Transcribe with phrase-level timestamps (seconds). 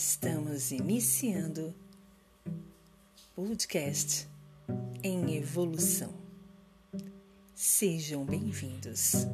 [0.00, 1.74] Estamos iniciando
[3.34, 4.28] podcast
[5.02, 6.14] em evolução.
[7.52, 9.26] Sejam bem-vindos.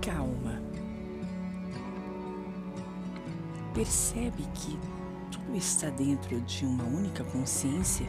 [0.00, 0.62] Calma.
[3.74, 5.03] Percebe que
[5.46, 8.06] tudo está dentro de uma única consciência?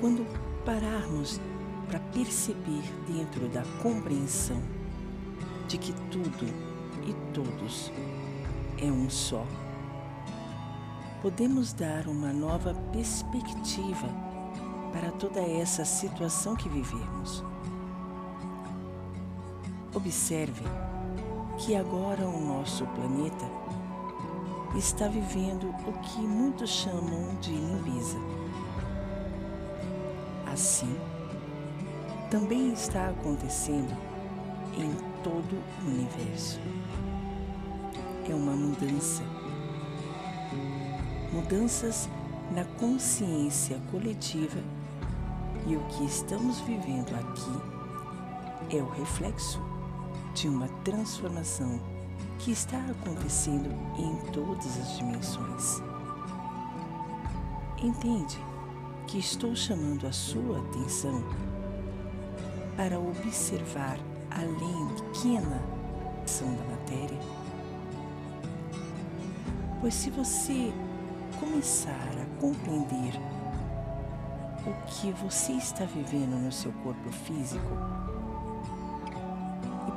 [0.00, 0.26] Quando
[0.64, 1.40] pararmos
[1.86, 4.60] para perceber dentro da compreensão
[5.68, 6.46] de que tudo
[7.06, 7.92] e todos
[8.78, 9.46] é um só,
[11.22, 14.08] podemos dar uma nova perspectiva
[14.92, 17.44] para toda essa situação que vivemos.
[19.94, 20.62] Observe
[21.58, 23.46] que agora o nosso planeta
[24.74, 28.18] está vivendo o que muitos chamam de limpeza.
[30.52, 30.94] Assim,
[32.30, 33.96] também está acontecendo
[34.76, 34.92] em
[35.22, 36.60] todo o universo.
[38.28, 39.22] É uma mudança.
[41.32, 42.08] Mudanças
[42.54, 44.60] na consciência coletiva
[45.66, 49.60] e o que estamos vivendo aqui é o reflexo
[50.34, 51.80] de uma transformação
[52.38, 55.82] que está acontecendo em todas as dimensões.
[57.82, 58.38] Entende
[59.06, 61.22] que estou chamando a sua atenção
[62.76, 63.98] para observar
[64.30, 65.76] além pequena
[66.24, 67.18] ação da matéria?
[69.80, 70.72] Pois se você
[71.38, 73.14] começar a compreender
[74.66, 77.70] o que você está vivendo no seu corpo físico,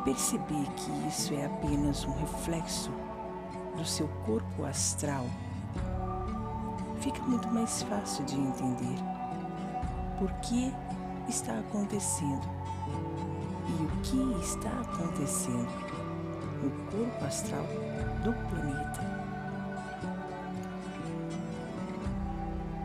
[0.04, 2.92] perceber que isso é apenas um reflexo
[3.76, 5.26] do seu corpo astral,
[7.00, 8.98] fica muito mais fácil de entender
[10.18, 10.74] por que
[11.28, 12.48] está acontecendo
[13.68, 15.70] e o que está acontecendo
[16.62, 17.66] no corpo astral
[18.24, 19.20] do planeta.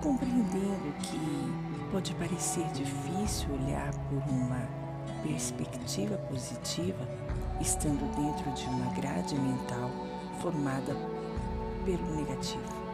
[0.00, 4.83] Compreendendo que pode parecer difícil olhar por uma
[5.24, 7.08] perspectiva positiva
[7.60, 9.90] estando dentro de uma grade mental
[10.40, 10.94] formada
[11.84, 12.84] pelo negativo.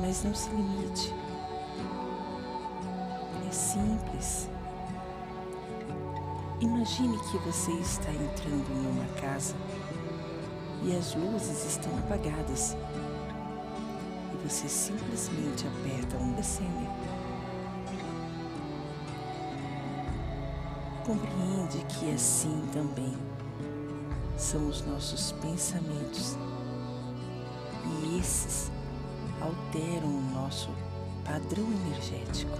[0.00, 1.14] Mas não se limite.
[3.46, 4.48] É simples.
[6.60, 9.54] Imagine que você está entrando em uma casa
[10.84, 12.76] e as luzes estão apagadas
[14.32, 16.88] e você simplesmente aperta um acender.
[21.04, 23.12] Compreende que assim também
[24.38, 26.36] são os nossos pensamentos
[27.84, 28.70] e esses
[29.40, 30.70] alteram o nosso
[31.24, 32.56] padrão energético.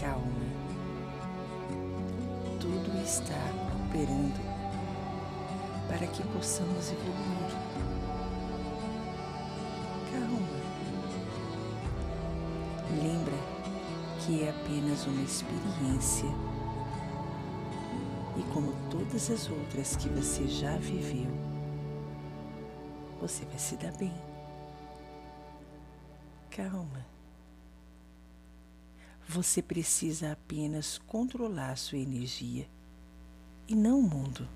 [0.00, 0.24] Calma,
[2.60, 3.34] tudo está
[3.88, 4.40] operando
[5.88, 7.69] para que possamos evoluir.
[14.30, 16.28] Que é apenas uma experiência
[18.38, 21.26] e como todas as outras que você já viveu,
[23.20, 24.14] você vai se dar bem.
[26.48, 27.04] Calma.
[29.28, 32.68] Você precisa apenas controlar sua energia
[33.66, 34.48] e não o mundo.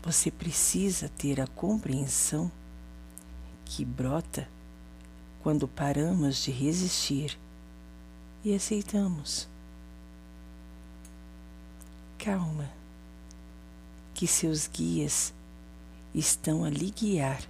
[0.00, 2.52] Você precisa ter a compreensão
[3.64, 4.48] que brota
[5.42, 7.36] quando paramos de resistir
[8.44, 9.48] e aceitamos.
[12.16, 12.70] Calma,
[14.14, 15.34] que seus guias
[16.14, 17.42] estão a lhe guiar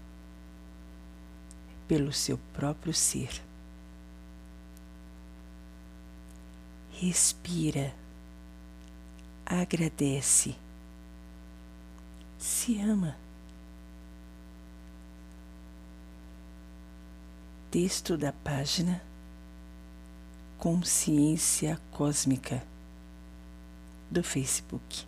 [1.86, 3.42] pelo seu próprio ser.
[6.92, 7.94] Respira,
[9.44, 10.56] agradece,
[12.38, 13.21] se ama.
[17.72, 19.00] Texto da página
[20.58, 22.62] Consciência Cósmica
[24.10, 25.06] do Facebook.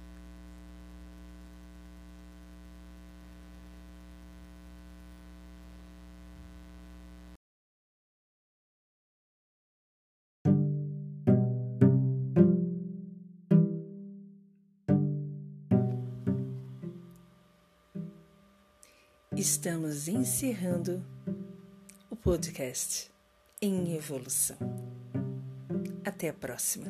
[19.36, 21.04] Estamos encerrando
[22.24, 23.10] podcast
[23.60, 24.56] em evolução.
[26.06, 26.86] Até a próxima.